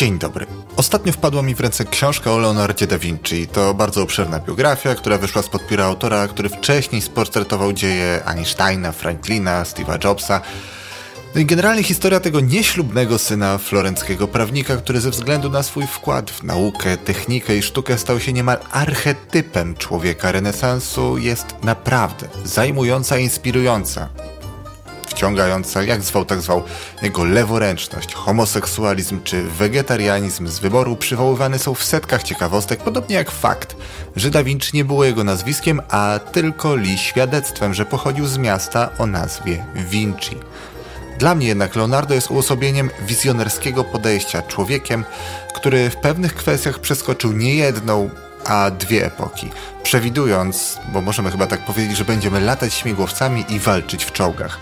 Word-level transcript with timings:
Dzień 0.00 0.18
dobry. 0.18 0.46
Ostatnio 0.76 1.12
wpadła 1.12 1.42
mi 1.42 1.54
w 1.54 1.60
ręce 1.60 1.84
książka 1.84 2.32
o 2.32 2.38
Leonardzie 2.38 2.86
da 2.86 2.98
Vinci. 2.98 3.46
To 3.46 3.74
bardzo 3.74 4.02
obszerna 4.02 4.38
biografia, 4.38 4.94
która 4.94 5.18
wyszła 5.18 5.42
spod 5.42 5.66
pióra 5.66 5.84
autora, 5.84 6.28
który 6.28 6.48
wcześniej 6.48 7.02
sportretował 7.02 7.72
dzieje 7.72 8.20
Einsteina, 8.24 8.92
Franklina, 8.92 9.62
Steve'a 9.62 10.04
Jobsa. 10.04 10.40
No 11.34 11.40
i 11.40 11.44
generalnie 11.44 11.82
historia 11.82 12.20
tego 12.20 12.40
nieślubnego 12.40 13.18
syna 13.18 13.58
florenckiego 13.58 14.28
prawnika, 14.28 14.76
który 14.76 15.00
ze 15.00 15.10
względu 15.10 15.50
na 15.50 15.62
swój 15.62 15.86
wkład 15.86 16.30
w 16.30 16.42
naukę, 16.42 16.96
technikę 16.96 17.56
i 17.56 17.62
sztukę 17.62 17.98
stał 17.98 18.20
się 18.20 18.32
niemal 18.32 18.58
archetypem 18.70 19.74
człowieka 19.74 20.32
renesansu, 20.32 21.18
jest 21.18 21.46
naprawdę 21.62 22.28
zajmująca 22.44 23.18
i 23.18 23.24
inspirująca 23.24 24.08
wciągająca, 25.20 25.82
jak 25.82 26.02
zwał, 26.02 26.24
tak 26.24 26.40
zwał, 26.40 26.62
jego 27.02 27.24
leworęczność, 27.24 28.14
homoseksualizm 28.14 29.20
czy 29.24 29.42
wegetarianizm 29.42 30.48
z 30.48 30.58
wyboru 30.58 30.96
przywoływane 30.96 31.58
są 31.58 31.74
w 31.74 31.84
setkach 31.84 32.22
ciekawostek, 32.22 32.80
podobnie 32.80 33.16
jak 33.16 33.30
fakt, 33.30 33.76
że 34.16 34.30
Da 34.30 34.44
Vinci 34.44 34.70
nie 34.76 34.84
było 34.84 35.04
jego 35.04 35.24
nazwiskiem, 35.24 35.80
a 35.88 36.20
tylko 36.32 36.76
li 36.76 36.98
świadectwem, 36.98 37.74
że 37.74 37.86
pochodził 37.86 38.26
z 38.26 38.38
miasta 38.38 38.90
o 38.98 39.06
nazwie 39.06 39.64
Vinci. 39.74 40.36
Dla 41.18 41.34
mnie 41.34 41.46
jednak 41.46 41.76
Leonardo 41.76 42.14
jest 42.14 42.30
uosobieniem 42.30 42.90
wizjonerskiego 43.06 43.84
podejścia, 43.84 44.42
człowiekiem, 44.42 45.04
który 45.54 45.90
w 45.90 45.96
pewnych 45.96 46.34
kwestiach 46.34 46.78
przeskoczył 46.78 47.32
niejedną, 47.32 48.10
a 48.50 48.70
dwie 48.70 49.06
epoki, 49.06 49.50
przewidując, 49.82 50.78
bo 50.92 51.00
możemy 51.00 51.30
chyba 51.30 51.46
tak 51.46 51.64
powiedzieć, 51.64 51.96
że 51.96 52.04
będziemy 52.04 52.40
latać 52.40 52.74
śmigłowcami 52.74 53.44
i 53.48 53.58
walczyć 53.58 54.04
w 54.04 54.12
czołgach. 54.12 54.58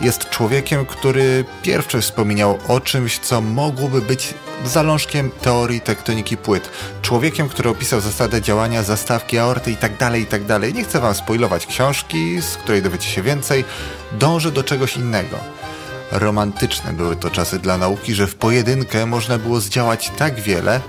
Jest 0.00 0.30
człowiekiem, 0.30 0.86
który 0.86 1.44
pierwszy 1.62 2.00
wspominał 2.00 2.58
o 2.68 2.80
czymś, 2.80 3.18
co 3.18 3.40
mogłoby 3.40 4.02
być 4.02 4.34
zalążkiem 4.64 5.30
teorii 5.30 5.80
tektoniki 5.80 6.36
płyt. 6.36 6.70
Człowiekiem, 7.02 7.48
który 7.48 7.70
opisał 7.70 8.00
zasadę 8.00 8.42
działania 8.42 8.82
zastawki 8.82 9.38
aorty 9.38 9.70
i 9.70 9.76
tak 9.76 9.96
dalej, 9.96 10.22
i 10.22 10.26
tak. 10.26 10.42
Nie 10.74 10.84
chcę 10.84 11.00
wam 11.00 11.14
spoilować 11.14 11.66
książki, 11.66 12.42
z 12.42 12.56
której 12.56 12.82
dowiecie 12.82 13.08
się 13.08 13.22
więcej. 13.22 13.64
Dążę 14.12 14.52
do 14.52 14.64
czegoś 14.64 14.96
innego. 14.96 15.38
Romantyczne 16.12 16.92
były 16.92 17.16
to 17.16 17.30
czasy 17.30 17.58
dla 17.58 17.78
nauki, 17.78 18.14
że 18.14 18.26
w 18.26 18.34
pojedynkę 18.34 19.06
można 19.06 19.38
było 19.38 19.60
zdziałać 19.60 20.10
tak 20.18 20.40
wiele, 20.40 20.80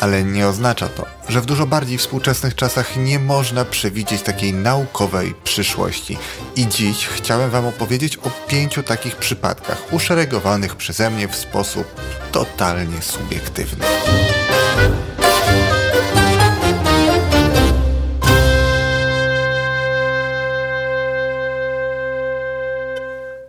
ale 0.00 0.24
nie 0.24 0.48
oznacza 0.48 0.88
to, 0.88 1.06
że 1.28 1.40
w 1.40 1.46
dużo 1.46 1.66
bardziej 1.66 1.98
współczesnych 1.98 2.54
czasach 2.54 2.96
nie 2.96 3.18
można 3.18 3.64
przewidzieć 3.64 4.22
takiej 4.22 4.54
naukowej 4.54 5.34
przyszłości. 5.44 6.18
I 6.56 6.66
dziś 6.66 7.06
chciałem 7.06 7.50
Wam 7.50 7.66
opowiedzieć 7.66 8.16
o 8.16 8.30
pięciu 8.48 8.82
takich 8.82 9.16
przypadkach, 9.16 9.92
uszeregowanych 9.92 10.76
przeze 10.76 11.10
mnie 11.10 11.28
w 11.28 11.36
sposób 11.36 11.86
totalnie 12.32 13.02
subiektywny. 13.02 13.84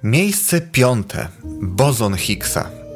Miejsce 0.04 0.62
piąte. 0.62 1.28
Bozon 1.62 2.18
Higgsa. 2.18 2.87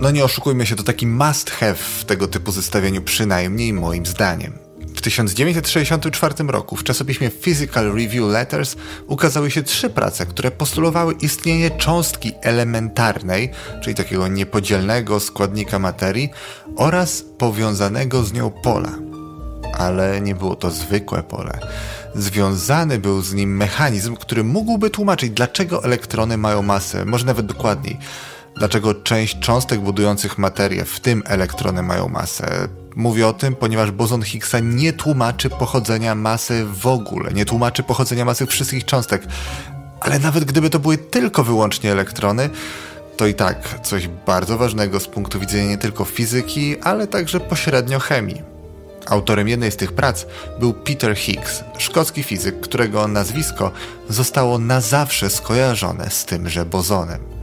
No 0.00 0.10
nie 0.10 0.24
oszukujmy 0.24 0.66
się, 0.66 0.76
to 0.76 0.82
taki 0.82 1.06
must 1.06 1.50
have 1.50 1.74
w 1.74 2.04
tego 2.04 2.28
typu 2.28 2.52
zestawieniu, 2.52 3.02
przynajmniej 3.02 3.72
moim 3.72 4.06
zdaniem. 4.06 4.58
W 4.96 5.00
1964 5.00 6.34
roku 6.48 6.76
w 6.76 6.84
czasopiśmie 6.84 7.30
Physical 7.30 7.92
Review 7.92 8.24
Letters 8.32 8.76
ukazały 9.06 9.50
się 9.50 9.62
trzy 9.62 9.90
prace, 9.90 10.26
które 10.26 10.50
postulowały 10.50 11.14
istnienie 11.14 11.70
cząstki 11.70 12.32
elementarnej, 12.42 13.50
czyli 13.82 13.96
takiego 13.96 14.28
niepodzielnego 14.28 15.20
składnika 15.20 15.78
materii, 15.78 16.30
oraz 16.76 17.22
powiązanego 17.38 18.24
z 18.24 18.32
nią 18.32 18.50
pola. 18.50 18.92
Ale 19.78 20.20
nie 20.20 20.34
było 20.34 20.56
to 20.56 20.70
zwykłe 20.70 21.22
pole. 21.22 21.58
Związany 22.14 22.98
był 22.98 23.22
z 23.22 23.34
nim 23.34 23.56
mechanizm, 23.56 24.16
który 24.16 24.44
mógłby 24.44 24.90
tłumaczyć, 24.90 25.30
dlaczego 25.30 25.84
elektrony 25.84 26.36
mają 26.36 26.62
masę, 26.62 27.04
może 27.04 27.26
nawet 27.26 27.46
dokładniej 27.46 27.98
dlaczego 28.60 28.94
część 28.94 29.38
cząstek 29.38 29.80
budujących 29.80 30.38
materię, 30.38 30.84
w 30.84 31.00
tym 31.00 31.22
elektrony, 31.26 31.82
mają 31.82 32.08
masę. 32.08 32.68
Mówię 32.96 33.26
o 33.26 33.32
tym, 33.32 33.54
ponieważ 33.54 33.90
bozon 33.90 34.22
Higgsa 34.22 34.58
nie 34.60 34.92
tłumaczy 34.92 35.50
pochodzenia 35.50 36.14
masy 36.14 36.66
w 36.72 36.86
ogóle, 36.86 37.32
nie 37.32 37.44
tłumaczy 37.44 37.82
pochodzenia 37.82 38.24
masy 38.24 38.46
wszystkich 38.46 38.84
cząstek. 38.84 39.22
Ale 40.00 40.18
nawet 40.18 40.44
gdyby 40.44 40.70
to 40.70 40.78
były 40.78 40.98
tylko 40.98 41.44
wyłącznie 41.44 41.92
elektrony, 41.92 42.50
to 43.16 43.26
i 43.26 43.34
tak 43.34 43.80
coś 43.82 44.08
bardzo 44.08 44.58
ważnego 44.58 45.00
z 45.00 45.08
punktu 45.08 45.40
widzenia 45.40 45.64
nie 45.64 45.78
tylko 45.78 46.04
fizyki, 46.04 46.80
ale 46.80 47.06
także 47.06 47.40
pośrednio 47.40 47.98
chemii. 47.98 48.42
Autorem 49.06 49.48
jednej 49.48 49.70
z 49.70 49.76
tych 49.76 49.92
prac 49.92 50.26
był 50.58 50.72
Peter 50.72 51.16
Higgs, 51.16 51.64
szkocki 51.78 52.22
fizyk, 52.22 52.60
którego 52.60 53.08
nazwisko 53.08 53.70
zostało 54.08 54.58
na 54.58 54.80
zawsze 54.80 55.30
skojarzone 55.30 56.10
z 56.10 56.24
tymże 56.24 56.66
bozonem. 56.66 57.39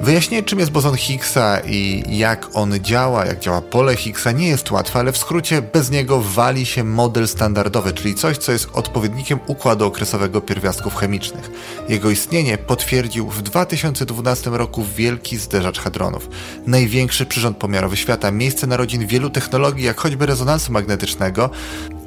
Wyjaśnienie, 0.00 0.42
czym 0.42 0.58
jest 0.58 0.70
bozon 0.70 0.96
Higgsa 0.96 1.60
i 1.60 2.02
jak 2.18 2.48
on 2.54 2.80
działa, 2.80 3.26
jak 3.26 3.40
działa 3.40 3.62
pole 3.62 3.96
Higgsa, 3.96 4.32
nie 4.32 4.48
jest 4.48 4.70
łatwe, 4.70 4.98
ale 4.98 5.12
w 5.12 5.18
skrócie 5.18 5.62
bez 5.62 5.90
niego 5.90 6.20
wali 6.20 6.66
się 6.66 6.84
model 6.84 7.28
standardowy, 7.28 7.92
czyli 7.92 8.14
coś, 8.14 8.38
co 8.38 8.52
jest 8.52 8.68
odpowiednikiem 8.72 9.38
układu 9.46 9.86
okresowego 9.86 10.40
pierwiastków 10.40 10.96
chemicznych. 10.96 11.50
Jego 11.88 12.10
istnienie 12.10 12.58
potwierdził 12.58 13.28
w 13.30 13.42
2012 13.42 14.50
roku 14.50 14.84
wielki 14.96 15.36
zderzacz 15.36 15.78
hadronów. 15.78 16.28
Największy 16.66 17.26
przyrząd 17.26 17.56
pomiarowy 17.56 17.96
świata, 17.96 18.30
miejsce 18.30 18.66
narodzin 18.66 19.06
wielu 19.06 19.30
technologii, 19.30 19.84
jak 19.84 20.00
choćby 20.00 20.26
rezonansu 20.26 20.72
magnetycznego, 20.72 21.50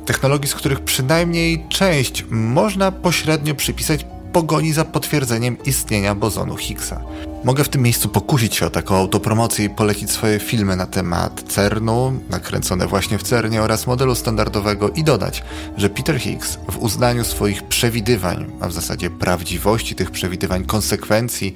technologii, 0.06 0.50
z 0.50 0.56
których 0.56 0.80
przynajmniej 0.80 1.66
część 1.70 2.26
można 2.30 2.92
pośrednio 2.92 3.56
przypisać 3.56 4.06
pogoni 4.34 4.74
za 4.74 4.86
potwierdzeniem 4.86 5.58
istnienia 5.66 6.16
bozonu 6.16 6.58
Higgsa. 6.58 7.02
Mogę 7.44 7.64
w 7.64 7.70
tym 7.70 7.82
miejscu 7.82 8.10
pokusić 8.10 8.56
się 8.56 8.66
o 8.66 8.70
taką 8.70 8.96
autopromocję 8.96 9.66
i 9.66 9.70
polecić 9.70 10.12
swoje 10.12 10.40
filmy 10.40 10.76
na 10.76 10.86
temat 10.86 11.44
CERNu, 11.48 12.22
nakręcone 12.30 12.88
właśnie 12.88 13.18
w 13.18 13.24
CERNie 13.24 13.62
oraz 13.62 13.88
modelu 13.88 14.16
standardowego 14.16 14.90
i 14.90 15.04
dodać, 15.04 15.44
że 15.78 15.90
Peter 15.90 16.20
Higgs 16.20 16.58
w 16.70 16.78
uznaniu 16.78 17.24
swoich 17.24 17.64
przewidywań, 17.64 18.52
a 18.60 18.68
w 18.68 18.74
zasadzie 18.74 19.10
prawdziwości 19.10 19.96
tych 19.96 20.12
przewidywań, 20.12 20.66
konsekwencji, 20.66 21.54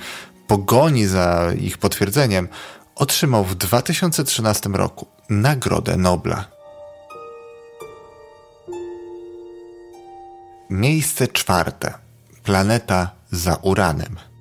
pogoni 0.48 1.06
za 1.06 1.52
ich 1.62 1.78
potwierdzeniem, 1.78 2.48
otrzymał 2.96 3.44
w 3.44 3.56
2013 3.56 4.70
roku 4.70 5.08
Nagrodę 5.30 5.98
Nobla. 5.98 6.46
Miejsce 10.70 11.28
czwarte. 11.28 11.94
Planeta 12.44 13.12
za 13.32 13.56
Uranem. 13.56 14.35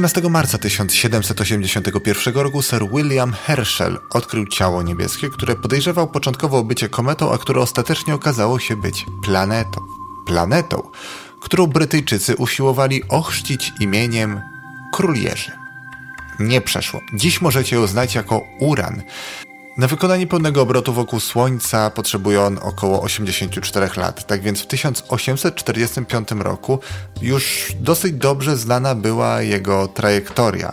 13 0.00 0.30
marca 0.30 0.58
1781 0.58 2.34
roku 2.34 2.62
Sir 2.62 2.88
William 2.92 3.32
Herschel 3.32 3.98
odkrył 4.10 4.46
ciało 4.46 4.82
niebieskie, 4.82 5.30
które 5.30 5.56
podejrzewał 5.56 6.08
początkowo 6.08 6.64
bycie 6.64 6.88
kometą, 6.88 7.32
a 7.32 7.38
które 7.38 7.60
ostatecznie 7.60 8.14
okazało 8.14 8.58
się 8.58 8.76
być 8.76 9.06
planetą. 9.22 9.80
Planetą, 10.26 10.90
którą 11.40 11.66
Brytyjczycy 11.66 12.36
usiłowali 12.36 13.02
ochrzcić 13.08 13.72
imieniem 13.80 14.40
Król 14.92 15.14
Jerzy. 15.14 15.52
Nie 16.38 16.60
przeszło. 16.60 17.00
Dziś 17.14 17.40
możecie 17.40 17.76
ją 17.76 17.86
znać 17.86 18.14
jako 18.14 18.40
Uran. 18.60 19.02
Na 19.76 19.86
wykonanie 19.86 20.26
pełnego 20.26 20.62
obrotu 20.62 20.92
wokół 20.92 21.20
Słońca 21.20 21.90
potrzebuje 21.90 22.42
on 22.42 22.58
około 22.62 23.02
84 23.02 23.88
lat, 23.96 24.26
tak 24.26 24.42
więc 24.42 24.60
w 24.60 24.66
1845 24.66 26.30
roku 26.30 26.78
już 27.22 27.72
dosyć 27.80 28.12
dobrze 28.12 28.56
znana 28.56 28.94
była 28.94 29.42
jego 29.42 29.88
trajektoria. 29.88 30.72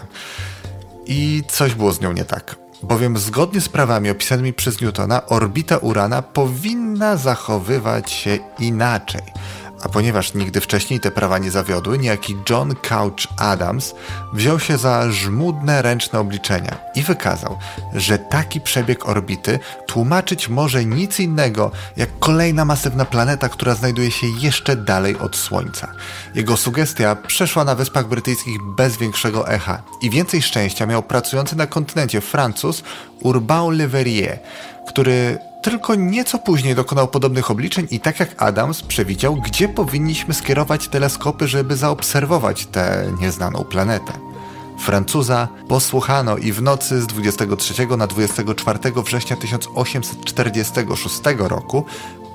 I 1.06 1.44
coś 1.48 1.74
było 1.74 1.94
z 1.94 2.02
nią 2.02 2.14
nie 2.14 2.26
tak. 2.26 2.56
Bowiem 2.84 3.18
zgodnie 3.18 3.62
z 3.62 3.70
prawami 3.70 4.10
opisanymi 4.10 4.54
przez 4.54 4.82
Newtona, 4.82 5.26
orbita 5.26 5.78
Urana 5.78 6.22
powinna 6.22 7.18
zachowywać 7.18 8.12
się 8.12 8.40
inaczej– 8.60 9.22
a 9.84 9.90
ponieważ 9.90 10.34
nigdy 10.34 10.62
wcześniej 10.62 11.00
te 11.00 11.12
prawa 11.12 11.38
nie 11.38 11.52
zawiodły, 11.52 11.98
niejaki 11.98 12.36
John 12.50 12.76
Couch 12.76 13.28
Adams 13.38 13.94
wziął 14.34 14.60
się 14.60 14.78
za 14.78 15.12
żmudne 15.12 15.82
ręczne 15.82 16.20
obliczenia 16.20 16.78
i 16.96 17.04
wykazał, 17.04 17.58
że 17.94 18.20
taki 18.20 18.62
przebieg 18.62 19.10
orbity 19.10 19.60
tłumaczyć 19.88 20.50
może 20.50 20.86
nic 20.86 21.20
innego 21.20 21.72
jak 21.98 22.10
kolejna 22.20 22.66
masywna 22.66 23.06
planeta, 23.06 23.50
która 23.50 23.76
znajduje 23.76 24.12
się 24.12 24.28
jeszcze 24.40 24.76
dalej 24.76 25.18
od 25.18 25.36
Słońca. 25.36 25.92
Jego 26.36 26.58
sugestia 26.58 27.16
przeszła 27.16 27.64
na 27.64 27.76
Wyspach 27.76 28.08
Brytyjskich 28.08 28.58
bez 28.78 28.98
większego 28.98 29.50
echa 29.50 29.82
i 30.02 30.10
więcej 30.10 30.42
szczęścia 30.42 30.86
miał 30.86 31.04
pracujący 31.04 31.56
na 31.56 31.68
kontynencie 31.68 32.22
Francuz 32.22 32.84
Urbain 33.22 33.78
Le 33.78 33.88
Verrier, 33.88 34.40
który 34.88 35.38
tylko 35.62 35.96
nieco 35.96 36.40
później 36.40 36.76
dokonał 36.76 37.08
podobnych 37.08 37.52
obliczeń 37.52 37.88
i 37.92 38.00
tak 38.00 38.20
jak 38.20 38.44
Adams 38.44 38.82
przewidział, 38.82 39.36
gdzie 39.36 39.70
powinniśmy 39.70 40.34
skierować 40.34 40.88
teleskopy, 40.88 41.48
żeby 41.48 41.76
zaobserwować 41.76 42.66
tę 42.66 43.12
nieznaną 43.22 43.64
planetę. 43.64 44.14
Francuza 44.80 45.48
posłuchano 45.68 46.38
i 46.38 46.52
w 46.52 46.62
nocy 46.62 47.02
z 47.02 47.08
23 47.08 47.88
na 47.98 48.08
24 48.08 48.80
września 49.06 49.36
1846 49.36 51.22
roku 51.38 51.86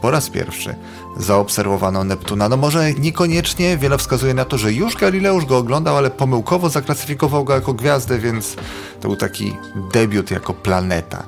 po 0.03 0.11
raz 0.11 0.31
pierwszy 0.31 0.75
zaobserwowano 1.17 2.05
Neptuna. 2.05 2.49
No 2.49 2.57
może 2.57 2.95
niekoniecznie, 2.95 3.79
wiele 3.79 3.99
wskazuje 3.99 4.35
na 4.35 4.45
to, 4.45 4.59
że 4.59 4.73
już 4.73 4.97
Galileusz 4.97 5.45
go 5.45 5.59
oglądał, 5.59 5.97
ale 5.97 6.11
pomyłkowo 6.11 6.69
zaklasyfikował 6.69 7.45
go 7.45 7.55
jako 7.55 7.75
gwiazdę, 7.75 8.19
więc 8.19 8.57
to 9.01 9.09
był 9.09 9.17
taki 9.17 9.57
debiut 9.93 10.31
jako 10.31 10.55
planeta. 10.55 11.23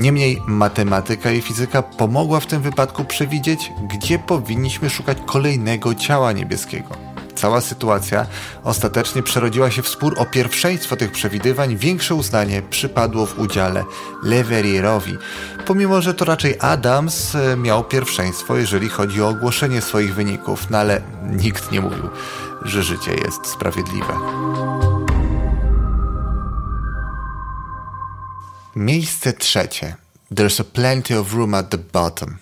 Niemniej 0.00 0.42
matematyka 0.46 1.30
i 1.30 1.40
fizyka 1.40 1.82
pomogła 1.82 2.40
w 2.40 2.46
tym 2.46 2.62
wypadku 2.62 3.04
przewidzieć, 3.04 3.72
gdzie 3.88 4.18
powinniśmy 4.18 4.90
szukać 4.90 5.18
kolejnego 5.26 5.94
ciała 5.94 6.32
niebieskiego. 6.32 6.96
Cała 7.34 7.60
sytuacja 7.60 8.26
ostatecznie 8.64 9.22
przerodziła 9.22 9.70
się 9.70 9.82
w 9.82 9.88
spór 9.88 10.14
o 10.18 10.26
pierwszeństwo 10.26 10.96
tych 10.96 11.12
przewidywań. 11.12 11.76
Większe 11.76 12.14
uznanie 12.14 12.62
przypadło 12.62 13.26
w 13.26 13.38
udziale 13.38 13.84
Leverrierowi, 14.22 15.16
pomimo 15.66 16.02
że 16.02 16.14
to 16.14 16.24
raczej 16.24 16.54
Adams 16.60 17.34
e, 17.34 17.56
miał 17.56 17.84
pierwszeństwo, 17.84 18.56
jeżeli 18.56 18.88
chodzi 18.88 19.22
o 19.22 19.28
ogłoszenie 19.28 19.80
swoich 19.80 20.14
wyników, 20.14 20.70
no 20.70 20.78
ale 20.78 21.02
nikt 21.30 21.72
nie 21.72 21.80
mówił, 21.80 22.08
że 22.64 22.82
życie 22.82 23.14
jest 23.24 23.46
sprawiedliwe. 23.46 24.14
Miejsce 28.76 29.32
trzecie. 29.32 29.94
There's 30.34 30.60
a 30.60 30.64
plenty 30.64 31.18
of 31.18 31.34
room 31.34 31.54
at 31.54 31.70
the 31.70 31.78
bottom. 31.78 32.36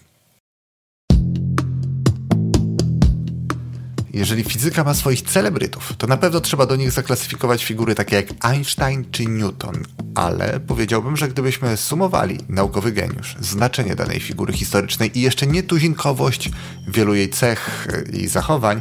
Jeżeli 4.12 4.44
fizyka 4.44 4.84
ma 4.84 4.94
swoich 4.94 5.22
celebrytów, 5.22 5.92
to 5.98 6.06
na 6.06 6.16
pewno 6.16 6.40
trzeba 6.40 6.66
do 6.66 6.76
nich 6.76 6.90
zaklasyfikować 6.90 7.64
figury 7.64 7.94
takie 7.94 8.16
jak 8.16 8.26
Einstein 8.40 9.04
czy 9.10 9.26
Newton, 9.26 9.82
ale 10.14 10.60
powiedziałbym, 10.60 11.16
że 11.16 11.28
gdybyśmy 11.28 11.76
sumowali 11.76 12.38
naukowy 12.48 12.92
geniusz, 12.92 13.36
znaczenie 13.40 13.96
danej 13.96 14.20
figury 14.20 14.52
historycznej 14.52 15.18
i 15.18 15.20
jeszcze 15.20 15.46
nietuzinkowość 15.46 16.50
wielu 16.88 17.14
jej 17.14 17.30
cech 17.30 17.88
i 18.12 18.28
zachowań, 18.28 18.80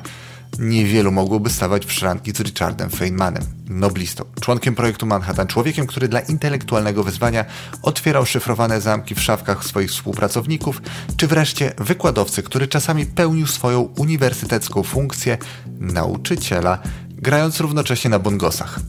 niewielu 0.59 1.11
mogłoby 1.11 1.49
stawać 1.49 1.85
w 1.85 1.91
szranki 1.91 2.31
z 2.31 2.39
Richardem 2.39 2.89
Feynmanem, 2.89 3.43
noblistą, 3.69 4.25
członkiem 4.41 4.75
projektu 4.75 5.05
Manhattan, 5.05 5.47
człowiekiem, 5.47 5.87
który 5.87 6.07
dla 6.07 6.19
intelektualnego 6.19 7.03
wyzwania 7.03 7.45
otwierał 7.81 8.25
szyfrowane 8.25 8.81
zamki 8.81 9.15
w 9.15 9.21
szafkach 9.21 9.65
swoich 9.65 9.89
współpracowników, 9.89 10.81
czy 11.17 11.27
wreszcie 11.27 11.73
wykładowcy, 11.77 12.43
który 12.43 12.67
czasami 12.67 13.05
pełnił 13.05 13.47
swoją 13.47 13.81
uniwersytecką 13.81 14.83
funkcję 14.83 15.37
nauczyciela, 15.79 16.77
grając 17.09 17.59
równocześnie 17.59 18.09
na 18.09 18.19
bongosach. 18.19 18.79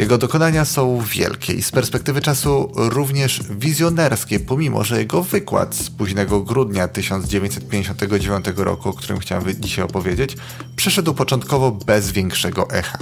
Jego 0.00 0.18
dokonania 0.18 0.64
są 0.64 1.00
wielkie 1.00 1.52
i 1.52 1.62
z 1.62 1.70
perspektywy 1.70 2.20
czasu 2.20 2.72
również 2.74 3.40
wizjonerskie, 3.50 4.40
pomimo 4.40 4.84
że 4.84 4.98
jego 4.98 5.22
wykład 5.22 5.74
z 5.74 5.90
późnego 5.90 6.40
grudnia 6.40 6.88
1959 6.88 8.46
roku, 8.56 8.88
o 8.88 8.92
którym 8.92 9.18
chciałem 9.18 9.44
dzisiaj 9.58 9.84
opowiedzieć, 9.84 10.36
przeszedł 10.76 11.14
początkowo 11.14 11.70
bez 11.72 12.12
większego 12.12 12.70
echa. 12.70 12.98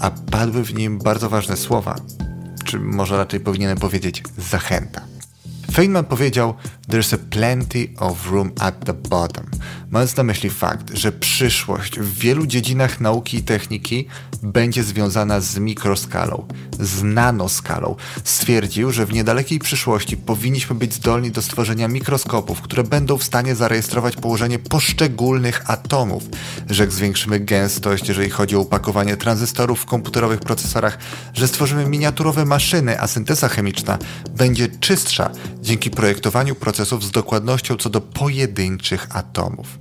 A 0.00 0.10
padły 0.10 0.64
w 0.64 0.74
nim 0.74 0.98
bardzo 0.98 1.28
ważne 1.28 1.56
słowa, 1.56 1.96
czy 2.64 2.78
może 2.78 3.16
raczej 3.16 3.40
powinienem 3.40 3.78
powiedzieć 3.78 4.22
zachęta. 4.38 5.11
Feynman 5.72 6.04
powiedział 6.04 6.54
There's 6.88 7.14
a 7.14 7.18
plenty 7.30 7.88
of 7.98 8.30
room 8.30 8.52
at 8.60 8.84
the 8.84 8.92
bottom, 8.92 9.46
mając 9.90 10.16
na 10.16 10.22
myśli 10.22 10.50
fakt, 10.50 10.96
że 10.96 11.12
przyszłość 11.12 11.98
w 11.98 12.18
wielu 12.18 12.46
dziedzinach 12.46 13.00
nauki 13.00 13.36
i 13.36 13.42
techniki 13.42 14.06
będzie 14.42 14.82
związana 14.82 15.40
z 15.40 15.58
mikroskalą, 15.58 16.46
z 16.80 17.02
nanoskalą. 17.02 17.96
Stwierdził, 18.24 18.92
że 18.92 19.06
w 19.06 19.12
niedalekiej 19.12 19.58
przyszłości 19.58 20.16
powinniśmy 20.16 20.76
być 20.76 20.94
zdolni 20.94 21.30
do 21.30 21.42
stworzenia 21.42 21.88
mikroskopów, 21.88 22.60
które 22.60 22.84
będą 22.84 23.18
w 23.18 23.24
stanie 23.24 23.54
zarejestrować 23.54 24.16
położenie 24.16 24.58
poszczególnych 24.58 25.70
atomów, 25.70 26.22
że 26.70 26.82
jak 26.82 26.92
zwiększymy 26.92 27.40
gęstość, 27.40 28.08
jeżeli 28.08 28.30
chodzi 28.30 28.56
o 28.56 28.60
upakowanie 28.60 29.16
tranzystorów 29.16 29.80
w 29.80 29.84
komputerowych 29.84 30.40
procesorach, 30.40 30.98
że 31.34 31.48
stworzymy 31.48 31.86
miniaturowe 31.86 32.44
maszyny, 32.44 33.00
a 33.00 33.06
synteza 33.06 33.48
chemiczna 33.48 33.98
będzie 34.36 34.68
czystsza 34.68 35.30
dzięki 35.62 35.90
projektowaniu 35.90 36.54
procesów 36.54 37.04
z 37.04 37.10
dokładnością 37.10 37.76
co 37.76 37.90
do 37.90 38.00
pojedynczych 38.00 39.06
atomów. 39.10 39.78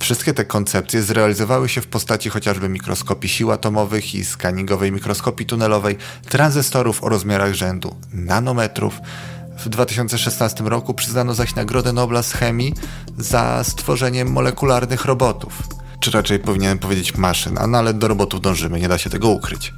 Wszystkie 0.00 0.34
te 0.34 0.44
koncepcje 0.44 1.02
zrealizowały 1.02 1.68
się 1.68 1.80
w 1.80 1.86
postaci 1.86 2.30
chociażby 2.30 2.68
mikroskopii 2.68 3.28
sił 3.28 3.52
atomowych 3.52 4.14
i 4.14 4.24
skaningowej 4.24 4.92
mikroskopii 4.92 5.46
tunelowej, 5.46 5.96
tranzystorów 6.28 7.04
o 7.04 7.08
rozmiarach 7.08 7.54
rzędu 7.54 7.96
nanometrów. 8.12 9.00
W 9.58 9.68
2016 9.68 10.64
roku 10.64 10.94
przyznano 10.94 11.34
zaś 11.34 11.54
Nagrodę 11.54 11.92
Nobla 11.92 12.22
z 12.22 12.32
chemii 12.32 12.74
za 13.18 13.64
stworzenie 13.64 14.24
molekularnych 14.24 15.04
robotów. 15.04 15.62
Czy 16.00 16.10
raczej 16.10 16.38
powinienem 16.38 16.78
powiedzieć 16.78 17.14
maszyn, 17.14 17.58
a 17.58 17.66
no 17.66 17.78
ale 17.78 17.94
do 17.94 18.08
robotów 18.08 18.40
dążymy, 18.40 18.80
nie 18.80 18.88
da 18.88 18.98
się 18.98 19.10
tego 19.10 19.28
ukryć. 19.28 19.72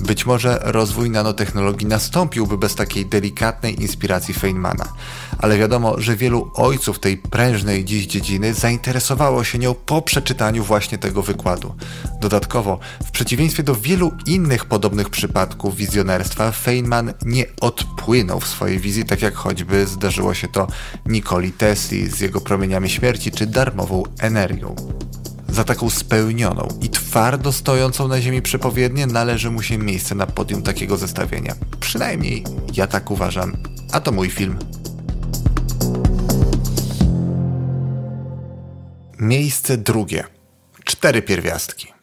Być 0.00 0.26
może 0.26 0.58
rozwój 0.62 1.10
nanotechnologii 1.10 1.86
nastąpiłby 1.86 2.58
bez 2.58 2.74
takiej 2.74 3.06
delikatnej 3.06 3.82
inspiracji 3.82 4.34
Feynmana, 4.34 4.84
ale 5.38 5.58
wiadomo, 5.58 6.00
że 6.00 6.16
wielu 6.16 6.50
ojców 6.54 6.98
tej 6.98 7.16
prężnej 7.16 7.84
dziś 7.84 8.06
dziedziny 8.06 8.54
zainteresowało 8.54 9.44
się 9.44 9.58
nią 9.58 9.74
po 9.74 10.02
przeczytaniu 10.02 10.64
właśnie 10.64 10.98
tego 10.98 11.22
wykładu. 11.22 11.74
Dodatkowo, 12.20 12.78
w 13.04 13.10
przeciwieństwie 13.10 13.62
do 13.62 13.74
wielu 13.74 14.12
innych 14.26 14.64
podobnych 14.64 15.10
przypadków 15.10 15.76
wizjonerstwa, 15.76 16.52
Feynman 16.52 17.14
nie 17.24 17.46
odpłynął 17.60 18.40
w 18.40 18.48
swojej 18.48 18.78
wizji, 18.78 19.04
tak 19.04 19.22
jak 19.22 19.34
choćby 19.34 19.86
zdarzyło 19.86 20.34
się 20.34 20.48
to 20.48 20.66
Nikoli 21.06 21.52
Tesli 21.52 22.10
z 22.10 22.20
jego 22.20 22.40
promieniami 22.40 22.90
śmierci 22.90 23.30
czy 23.30 23.46
darmową 23.46 24.02
energią. 24.20 24.74
Za 25.58 25.64
taką 25.64 25.90
spełnioną 25.90 26.68
i 26.82 26.88
twardo 26.88 27.52
stojącą 27.52 28.08
na 28.08 28.20
ziemi 28.20 28.42
przepowiednię 28.42 29.06
należy 29.06 29.50
mu 29.50 29.62
się 29.62 29.78
miejsce 29.78 30.14
na 30.14 30.26
podium 30.26 30.62
takiego 30.62 30.96
zestawienia. 30.96 31.54
Przynajmniej 31.80 32.44
ja 32.74 32.86
tak 32.86 33.10
uważam, 33.10 33.56
a 33.92 34.00
to 34.00 34.12
mój 34.12 34.30
film. 34.30 34.58
Miejsce 39.18 39.76
drugie. 39.76 40.24
Cztery 40.84 41.22
pierwiastki. 41.22 41.97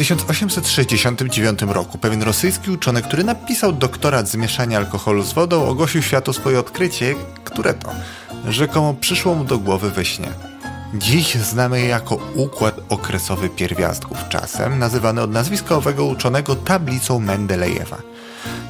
1869 0.00 1.62
roku 1.62 1.98
pewien 1.98 2.22
rosyjski 2.22 2.70
uczony, 2.70 3.02
który 3.02 3.24
napisał 3.24 3.72
doktorat 3.72 4.28
z 4.28 4.34
mieszania 4.34 4.78
alkoholu 4.78 5.22
z 5.22 5.32
wodą, 5.32 5.66
ogłosił 5.66 6.02
światu 6.02 6.32
swoje 6.32 6.60
odkrycie, 6.60 7.14
które 7.44 7.74
to 7.74 7.90
rzekomo 8.48 8.94
przyszło 8.94 9.34
mu 9.34 9.44
do 9.44 9.58
głowy 9.58 9.90
we 9.90 10.04
śnie. 10.04 10.28
Dziś 10.94 11.34
znamy 11.34 11.80
je 11.80 11.86
jako 11.86 12.18
układ 12.34 12.74
okresowy 12.88 13.48
pierwiastków, 13.48 14.18
czasem 14.28 14.78
nazywany 14.78 15.22
od 15.22 15.30
nazwiska 15.30 15.76
owego 15.76 16.04
uczonego 16.04 16.56
tablicą 16.56 17.18
Mendelejewa. 17.18 17.96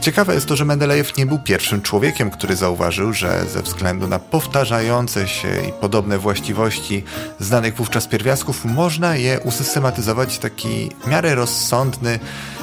Ciekawe 0.01 0.35
jest 0.35 0.47
to, 0.47 0.57
że 0.57 0.65
Mendelejew 0.65 1.17
nie 1.17 1.27
był 1.27 1.39
pierwszym 1.39 1.83
człowiekiem, 1.83 2.31
który 2.31 2.57
zauważył, 2.57 3.13
że 3.13 3.45
ze 3.45 3.63
względu 3.63 4.09
na 4.09 4.19
powtarzające 4.19 5.29
się 5.29 5.49
i 5.69 5.73
podobne 5.73 6.19
właściwości 6.19 7.05
znanych 7.41 7.75
wówczas 7.75 8.07
pierwiastków 8.07 8.65
można 8.65 9.17
je 9.17 9.41
usystematyzować 9.41 10.37
w 10.37 10.39
taki 10.39 10.91
miarę 11.07 11.35
rozsądny 11.35 12.19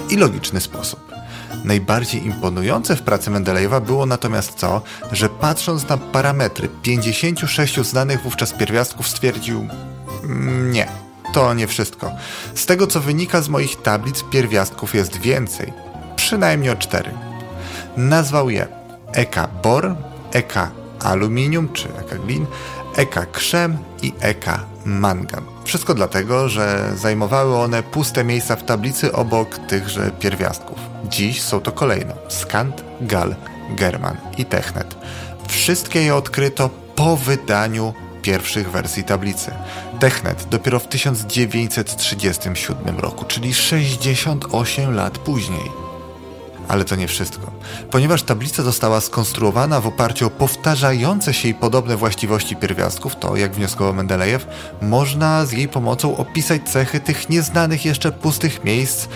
i 0.10 0.16
logiczny 0.16 0.62
sposób. 0.62 1.14
Najbardziej 1.64 2.26
imponujące 2.26 2.96
w 2.96 3.02
pracy 3.02 3.30
Mendelejewa 3.30 3.80
było 3.82 4.06
natomiast 4.06 4.60
to, 4.60 4.82
że 5.12 5.30
patrząc 5.30 5.90
na 5.90 5.98
parametry 5.98 6.70
56 6.82 7.80
znanych 7.80 8.22
wówczas 8.22 8.54
pierwiastków 8.54 9.08
stwierdził 9.08 9.68
mm, 10.24 10.72
nie, 10.72 10.88
to 11.34 11.54
nie 11.54 11.68
wszystko. 11.68 12.12
Z 12.56 12.66
tego 12.66 12.88
co 12.88 13.00
wynika 13.00 13.42
z 13.42 13.50
moich 13.50 13.82
tablic 13.82 14.24
pierwiastków 14.24 14.96
jest 14.96 15.18
więcej, 15.18 15.74
przynajmniej 16.16 16.72
o 16.72 16.76
cztery. 16.76 17.27
Nazwał 17.98 18.50
je 18.50 18.68
Eka 19.14 19.48
Bor, 19.64 19.96
Eka 20.34 20.72
Aluminium 21.00 21.74
czy 21.74 21.88
Eka 22.00 22.16
Glin, 22.16 22.46
Eka 22.96 23.26
Krzem 23.26 23.78
i 24.02 24.14
Eka 24.20 24.60
Mangan. 24.86 25.44
Wszystko 25.64 25.94
dlatego, 25.94 26.50
że 26.50 26.92
zajmowały 26.96 27.58
one 27.58 27.84
puste 27.84 28.24
miejsca 28.24 28.56
w 28.56 28.64
tablicy 28.64 29.14
obok 29.14 29.58
tychże 29.68 30.12
pierwiastków. 30.20 30.80
Dziś 31.10 31.42
są 31.42 31.60
to 31.60 31.72
kolejno 31.72 32.14
Skant, 32.30 32.84
Gal, 33.02 33.36
German 33.70 34.18
i 34.38 34.46
Technet. 34.46 34.96
Wszystkie 35.48 36.04
je 36.04 36.16
odkryto 36.16 36.70
po 36.96 37.18
wydaniu 37.18 37.94
pierwszych 38.22 38.72
wersji 38.72 39.04
tablicy. 39.04 39.52
TechNet 40.00 40.46
dopiero 40.50 40.80
w 40.80 40.88
1937 40.88 43.00
roku, 43.00 43.26
czyli 43.26 43.54
68 43.54 44.96
lat 44.96 45.18
później. 45.18 45.87
Ale 46.68 46.86
to 46.86 46.96
nie 46.96 47.08
wszystko. 47.08 47.52
Ponieważ 47.92 48.24
tablica 48.24 48.64
została 48.64 49.02
skonstruowana 49.02 49.82
w 49.82 49.88
oparciu 49.88 50.28
o 50.28 50.30
powtarzające 50.30 51.34
się 51.34 51.50
i 51.50 51.54
podobne 51.54 51.98
właściwości 51.98 52.56
pierwiastków, 52.56 53.16
to, 53.16 53.36
jak 53.36 53.54
wnioskował 53.54 53.94
Mendelejew, 53.94 54.48
można 54.82 55.46
z 55.46 55.52
jej 55.52 55.68
pomocą 55.68 56.18
opisać 56.18 56.62
cechy 56.70 57.00
tych 57.00 57.30
nieznanych 57.30 57.86
jeszcze 57.86 58.12
pustych 58.12 58.64
miejsc, 58.64 59.08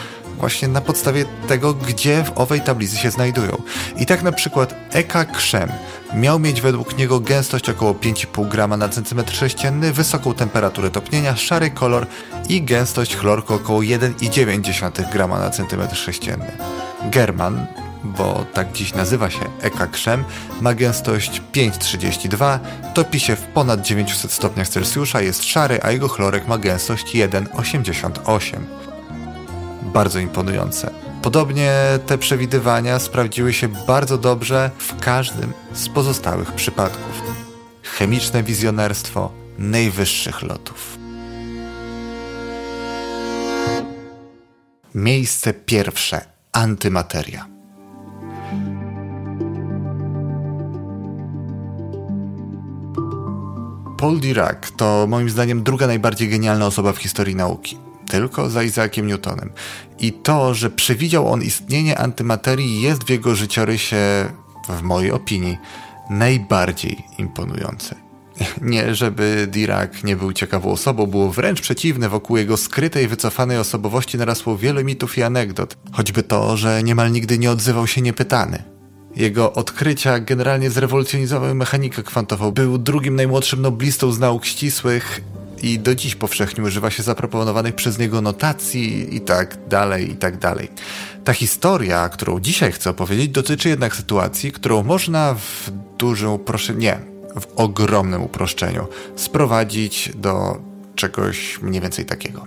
właśnie 0.41 0.67
na 0.67 0.81
podstawie 0.81 1.25
tego, 1.47 1.73
gdzie 1.73 2.23
w 2.23 2.37
owej 2.37 2.61
tablicy 2.61 2.97
się 2.97 3.11
znajdują. 3.11 3.61
I 3.97 4.05
tak 4.05 4.23
na 4.23 4.31
przykład 4.31 4.75
Eka 4.91 5.25
Krzem 5.25 5.69
miał 6.13 6.39
mieć 6.39 6.61
według 6.61 6.97
niego 6.97 7.19
gęstość 7.19 7.69
około 7.69 7.93
5,5 7.93 8.49
g 8.49 8.67
na 8.67 8.89
centymetr 8.89 9.35
sześcienny, 9.35 9.93
wysoką 9.93 10.33
temperaturę 10.33 10.89
topnienia, 10.89 11.35
szary 11.35 11.71
kolor 11.71 12.07
i 12.49 12.61
gęstość 12.61 13.15
chlorku 13.15 13.53
około 13.53 13.79
1,9 13.79 15.11
g 15.13 15.27
na 15.27 15.49
centymetr 15.49 15.95
sześcienny. 15.95 16.51
German, 17.09 17.65
bo 18.03 18.45
tak 18.53 18.71
dziś 18.71 18.93
nazywa 18.93 19.29
się 19.29 19.39
Eka 19.61 19.87
Krzem, 19.87 20.23
ma 20.61 20.73
gęstość 20.73 21.41
5,32, 21.53 22.59
topi 22.93 23.19
się 23.19 23.35
w 23.35 23.41
ponad 23.41 23.81
900 23.81 24.31
stopniach 24.31 24.67
Celsjusza, 24.67 25.21
jest 25.21 25.43
szary, 25.43 25.79
a 25.81 25.91
jego 25.91 26.07
chlorek 26.07 26.47
ma 26.47 26.57
gęstość 26.57 27.15
1,88. 27.15 28.59
Bardzo 29.81 30.19
imponujące. 30.19 30.91
Podobnie 31.21 31.71
te 32.05 32.17
przewidywania 32.17 32.99
sprawdziły 32.99 33.53
się 33.53 33.67
bardzo 33.67 34.17
dobrze 34.17 34.71
w 34.77 34.99
każdym 34.99 35.53
z 35.73 35.89
pozostałych 35.89 36.51
przypadków. 36.51 37.21
Chemiczne 37.83 38.43
wizjonerstwo 38.43 39.31
najwyższych 39.57 40.41
lotów. 40.41 40.97
Miejsce 44.95 45.53
pierwsze 45.53 46.25
antymateria. 46.51 47.47
Paul 53.97 54.19
Dirac 54.19 54.71
to 54.77 55.07
moim 55.07 55.29
zdaniem 55.29 55.63
druga 55.63 55.87
najbardziej 55.87 56.29
genialna 56.29 56.65
osoba 56.65 56.93
w 56.93 56.97
historii 56.97 57.35
nauki. 57.35 57.77
Tylko 58.09 58.49
za 58.49 58.63
Isaakiem 58.63 59.07
Newtonem. 59.07 59.51
I 59.99 60.13
to, 60.13 60.53
że 60.53 60.69
przewidział 60.69 61.31
on 61.31 61.41
istnienie 61.41 61.99
antymaterii 61.99 62.81
jest 62.81 63.03
w 63.03 63.09
jego 63.09 63.35
życiorysie, 63.35 64.25
w 64.69 64.81
mojej 64.81 65.11
opinii, 65.11 65.57
najbardziej 66.09 67.03
imponujące. 67.17 68.10
Nie, 68.61 68.95
żeby 68.95 69.47
Dirac 69.51 70.03
nie 70.03 70.15
był 70.15 70.33
ciekawą 70.33 70.71
osobą, 70.71 71.05
było 71.05 71.31
wręcz 71.31 71.61
przeciwne. 71.61 72.09
Wokół 72.09 72.37
jego 72.37 72.57
skrytej, 72.57 73.07
wycofanej 73.07 73.57
osobowości 73.57 74.17
narasło 74.17 74.57
wiele 74.57 74.83
mitów 74.83 75.17
i 75.17 75.23
anegdot. 75.23 75.77
Choćby 75.91 76.23
to, 76.23 76.57
że 76.57 76.83
niemal 76.83 77.11
nigdy 77.11 77.37
nie 77.37 77.51
odzywał 77.51 77.87
się 77.87 78.01
niepytany. 78.01 78.63
Jego 79.15 79.53
odkrycia 79.53 80.19
generalnie 80.19 80.69
zrewolucjonizowały 80.69 81.53
mechanikę 81.53 82.03
kwantową. 82.03 82.51
Był 82.51 82.77
drugim 82.77 83.15
najmłodszym 83.15 83.61
noblistą 83.61 84.11
z 84.11 84.19
nauk 84.19 84.45
ścisłych 84.45 85.21
i 85.63 85.79
do 85.79 85.95
dziś 85.95 86.15
powszechnie 86.15 86.63
używa 86.63 86.91
się 86.91 87.03
zaproponowanych 87.03 87.75
przez 87.75 87.99
niego 87.99 88.21
notacji 88.21 89.15
i 89.15 89.21
tak 89.21 89.57
dalej, 89.67 90.11
i 90.11 90.15
tak 90.15 90.37
dalej. 90.37 90.69
Ta 91.23 91.33
historia, 91.33 92.09
którą 92.09 92.39
dzisiaj 92.39 92.71
chcę 92.71 92.89
opowiedzieć, 92.89 93.29
dotyczy 93.29 93.69
jednak 93.69 93.95
sytuacji, 93.95 94.51
którą 94.51 94.83
można 94.83 95.33
w 95.33 95.71
dużym 95.97 96.31
uproszczeniu, 96.31 96.79
nie, 96.79 97.10
w 97.39 97.47
ogromnym 97.55 98.23
uproszczeniu 98.23 98.87
sprowadzić 99.15 100.11
do 100.15 100.61
czegoś 100.95 101.61
mniej 101.61 101.81
więcej 101.81 102.05
takiego. 102.05 102.45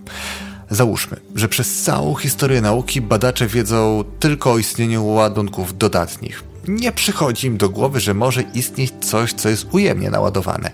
Załóżmy, 0.71 1.17
że 1.35 1.49
przez 1.49 1.83
całą 1.83 2.15
historię 2.15 2.61
nauki 2.61 3.01
badacze 3.01 3.47
wiedzą 3.47 4.05
tylko 4.21 4.53
o 4.53 4.59
istnieniu 4.59 5.07
ładunków 5.07 5.79
dodatnich. 5.79 6.45
Nie 6.69 6.93
przychodzi 6.93 7.47
im 7.47 7.57
do 7.57 7.69
głowy, 7.69 8.01
że 8.01 8.15
może 8.15 8.43
istnieć 8.43 8.93
coś, 9.01 9.33
co 9.33 9.49
jest 9.49 9.67
ujemnie 9.73 10.11
naładowane. 10.11 10.71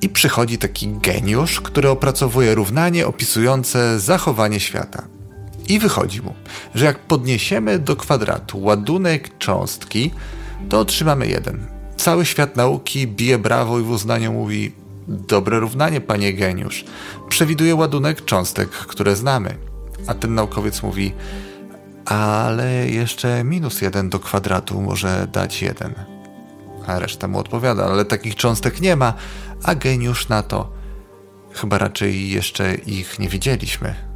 I 0.00 0.08
przychodzi 0.08 0.58
taki 0.58 0.88
geniusz, 0.88 1.60
który 1.60 1.88
opracowuje 1.88 2.54
równanie 2.54 3.06
opisujące 3.06 4.00
zachowanie 4.00 4.60
świata. 4.60 5.02
I 5.68 5.78
wychodzi 5.78 6.22
mu, 6.22 6.34
że 6.74 6.84
jak 6.84 6.98
podniesiemy 6.98 7.78
do 7.78 7.96
kwadratu 7.96 8.62
ładunek 8.62 9.38
cząstki, 9.38 10.10
to 10.68 10.80
otrzymamy 10.80 11.26
jeden. 11.26 11.77
Cały 11.98 12.26
świat 12.26 12.56
nauki 12.56 13.06
bije 13.06 13.38
brawo 13.38 13.78
i 13.78 13.82
w 13.82 13.90
uznaniu 13.90 14.32
mówi: 14.32 14.72
Dobre 15.08 15.60
równanie, 15.60 16.00
panie 16.00 16.34
geniusz. 16.34 16.84
Przewiduje 17.28 17.74
ładunek 17.74 18.24
cząstek, 18.24 18.70
które 18.70 19.16
znamy. 19.16 19.56
A 20.06 20.14
ten 20.14 20.34
naukowiec 20.34 20.82
mówi: 20.82 21.12
Ale 22.04 22.88
jeszcze 22.88 23.44
minus 23.44 23.80
jeden 23.80 24.08
do 24.08 24.18
kwadratu 24.18 24.80
może 24.80 25.28
dać 25.32 25.62
jeden. 25.62 25.94
A 26.86 26.98
reszta 26.98 27.28
mu 27.28 27.38
odpowiada: 27.38 27.86
Ale 27.86 28.04
takich 28.04 28.36
cząstek 28.36 28.80
nie 28.80 28.96
ma. 28.96 29.14
A 29.62 29.74
geniusz 29.74 30.28
na 30.28 30.42
to: 30.42 30.70
Chyba 31.52 31.78
raczej 31.78 32.30
jeszcze 32.30 32.74
ich 32.74 33.18
nie 33.18 33.28
widzieliśmy. 33.28 34.07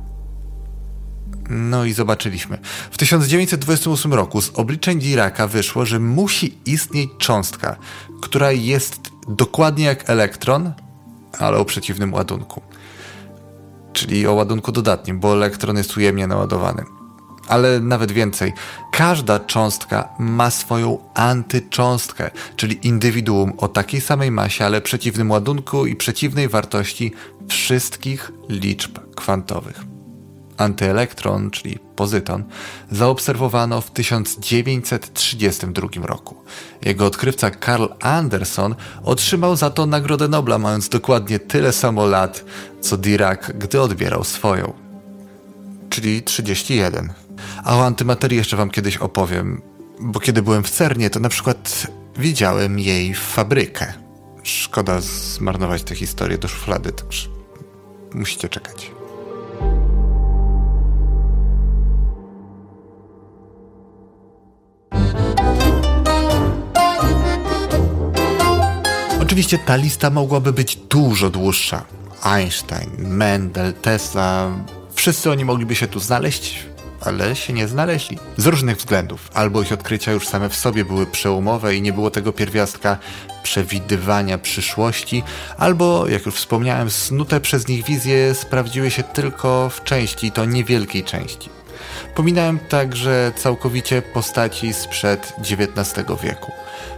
No 1.52 1.85
i 1.85 1.92
zobaczyliśmy. 1.92 2.59
W 2.90 2.99
1928 2.99 4.14
roku 4.14 4.42
z 4.42 4.50
obliczeń 4.54 4.99
Diraca 4.99 5.47
wyszło, 5.47 5.87
że 5.87 5.99
musi 5.99 6.59
istnieć 6.66 7.11
cząstka, 7.18 7.76
która 8.21 8.52
jest 8.52 9.00
dokładnie 9.28 9.85
jak 9.85 10.11
elektron, 10.11 10.73
ale 11.38 11.59
o 11.59 11.64
przeciwnym 11.64 12.14
ładunku. 12.14 12.62
Czyli 13.92 14.26
o 14.26 14.32
ładunku 14.32 14.73
dodatnim, 14.73 15.21
bo 15.21 15.32
elektron 15.32 15.76
jest 15.76 15.97
ujemnie 15.97 16.26
naładowany. 16.26 16.85
Ale 17.49 17.80
nawet 17.80 18.12
więcej, 18.12 18.52
każda 18.92 19.40
cząstka 19.40 20.09
ma 20.18 20.50
swoją 20.50 20.99
antycząstkę, 21.14 22.30
czyli 22.56 22.87
indywiduum 22.87 23.52
o 23.59 23.68
takiej 23.68 24.00
samej 24.00 24.30
masie, 24.30 24.64
ale 24.64 24.80
przeciwnym 24.80 25.30
ładunku 25.30 25.87
i 25.87 25.97
przeciwnej 25.97 26.49
wartości 26.49 27.12
wszystkich 27.49 28.32
liczb 28.49 28.99
kwantowych 29.16 29.91
antyelektron, 30.62 31.50
czyli 31.50 31.78
pozyton, 31.97 32.45
zaobserwowano 32.90 33.81
w 33.81 33.90
1932 33.90 36.07
roku. 36.07 36.37
Jego 36.85 37.07
odkrywca 37.07 37.50
Karl 37.50 37.87
Anderson 38.00 38.75
otrzymał 39.04 39.57
za 39.57 39.71
to 39.71 39.87
Nagrodę 39.87 40.28
Nobla, 40.28 40.59
mając 40.59 40.88
dokładnie 40.88 41.38
tyle 41.38 41.73
samo 41.73 42.07
lat, 42.07 42.45
co 42.81 42.97
Dirac, 42.97 43.40
gdy 43.54 43.81
odbierał 43.81 44.25
swoją. 44.25 44.73
Czyli 45.90 46.23
31. 46.23 47.12
A 47.64 47.76
o 47.76 47.87
antymaterii 47.87 48.38
jeszcze 48.38 48.57
wam 48.57 48.71
kiedyś 48.71 48.97
opowiem, 48.97 49.62
bo 50.00 50.21
kiedy 50.21 50.42
byłem 50.42 50.62
w 50.62 50.71
CERNie, 50.71 51.11
to 51.11 51.21
na 51.21 51.28
przykład 51.28 51.87
widziałem 52.16 52.78
jej 52.78 53.14
fabrykę. 53.14 53.92
Szkoda 54.42 55.00
zmarnować 55.00 55.83
tę 55.83 55.95
historię 55.95 56.38
do 56.38 56.49
szuflady, 56.49 56.92
także 56.92 57.28
musicie 58.14 58.49
czekać. 58.49 58.90
Oczywiście 69.33 69.59
ta 69.59 69.77
lista 69.77 70.11
mogłaby 70.11 70.53
być 70.53 70.77
dużo 70.77 71.31
dłuższa. 71.31 71.85
Einstein, 72.23 72.91
Mendel, 72.99 73.73
Tesla, 73.73 74.51
wszyscy 74.95 75.31
oni 75.31 75.45
mogliby 75.45 75.75
się 75.75 75.87
tu 75.87 76.01
znaleźć, 76.01 76.67
ale 77.01 77.37
się 77.37 77.53
nie 77.53 77.69
znaleźli. 77.69 78.19
Z 78.37 78.47
różnych 78.47 78.77
względów. 78.77 79.31
Albo 79.35 79.62
ich 79.62 79.73
odkrycia 79.73 80.12
już 80.12 80.29
same 80.29 80.49
w 80.49 80.57
sobie 80.57 80.85
były 80.85 81.07
przełomowe 81.07 81.77
i 81.77 81.83
nie 81.83 81.93
było 81.93 82.11
tego 82.11 82.33
pierwiastka 82.33 82.99
przewidywania 83.43 84.39
przyszłości, 84.39 85.23
albo, 85.59 86.09
jak 86.09 86.27
już 86.27 86.35
wspomniałem, 86.35 86.91
snute 86.91 87.41
przez 87.41 87.69
nich 87.69 87.85
wizje 87.85 88.35
sprawdziły 88.35 88.91
się 88.91 89.03
tylko 89.03 89.69
w 89.69 89.85
części, 89.85 90.33
to 90.33 90.45
niewielkiej 90.45 91.05
części. 91.05 91.51
Pominałem 92.14 92.59
także 92.59 93.33
całkowicie 93.37 94.02
postaci 94.02 94.73
sprzed 94.73 95.35
XIX 95.38 96.07
wieku. 96.23 96.52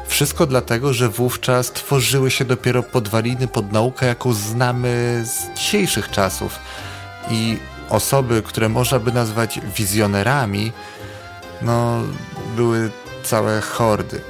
Wszystko 0.06 0.46
dlatego, 0.46 0.92
że 0.92 1.08
wówczas 1.08 1.72
tworzyły 1.72 2.30
się 2.30 2.44
dopiero 2.44 2.82
podwaliny 2.82 3.48
pod 3.48 3.72
naukę, 3.72 4.06
jaką 4.06 4.32
znamy 4.32 5.22
z 5.26 5.58
dzisiejszych 5.58 6.10
czasów. 6.10 6.58
I 7.30 7.58
osoby, 7.88 8.42
które 8.42 8.68
można 8.68 8.98
by 8.98 9.12
nazwać 9.12 9.60
wizjonerami, 9.76 10.72
no, 11.62 12.02
były 12.56 12.90
całe 13.22 13.60
hordy. 13.60 14.20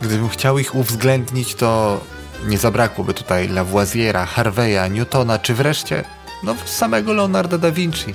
Gdybym 0.00 0.28
chciał 0.28 0.58
ich 0.58 0.74
uwzględnić, 0.74 1.54
to 1.54 2.00
nie 2.46 2.58
zabrakłoby 2.58 3.14
tutaj 3.14 3.48
Lavoisiera, 3.48 4.26
Harveya, 4.26 4.90
Newtona, 4.90 5.38
czy 5.38 5.54
wreszcie 5.54 6.04
no, 6.42 6.54
samego 6.64 7.12
Leonarda 7.12 7.58
da 7.58 7.70
Vinci. 7.70 8.14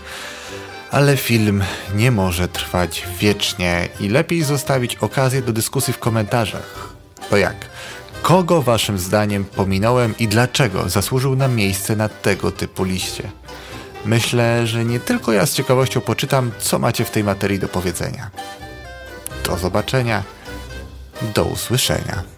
Ale 0.91 1.17
film 1.17 1.63
nie 1.96 2.12
może 2.12 2.48
trwać 2.48 3.08
wiecznie 3.20 3.89
i 4.00 4.10
lepiej 4.10 4.44
zostawić 4.44 4.96
okazję 4.96 5.41
do 5.41 5.53
dyskusji 5.53 5.94
w 5.94 6.00
komentarzach. 6.00 6.94
To 7.29 7.38
jak? 7.38 7.56
Kogo 8.22 8.62
waszym 8.62 9.00
zdaniem 9.00 9.46
pominąłem 9.46 10.17
i 10.20 10.27
dlaczego 10.27 10.89
zasłużył 10.89 11.36
na 11.36 11.48
miejsce 11.48 11.96
na 11.96 12.10
tego 12.10 12.51
typu 12.51 12.84
liście? 12.84 13.32
Myślę, 14.06 14.67
że 14.67 14.86
nie 14.86 15.00
tylko 15.00 15.32
ja 15.32 15.46
z 15.46 15.53
ciekawością 15.53 16.01
poczytam, 16.01 16.51
co 16.60 16.79
macie 16.79 17.06
w 17.06 17.12
tej 17.12 17.24
materii 17.24 17.60
do 17.60 17.67
powiedzenia. 17.67 18.32
Do 19.44 19.58
zobaczenia. 19.58 20.24
Do 21.36 21.46
usłyszenia. 21.46 22.37